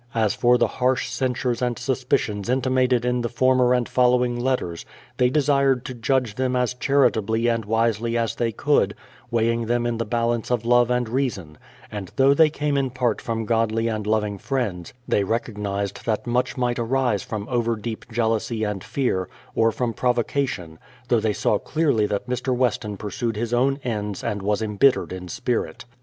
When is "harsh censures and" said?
0.81-1.77